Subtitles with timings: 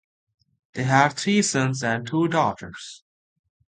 [0.73, 3.03] They had three sons and two daughters.